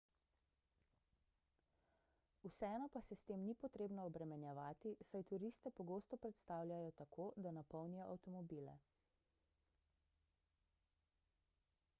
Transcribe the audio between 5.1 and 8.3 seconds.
saj turiste pogosto prestavljajo tako da napolnijo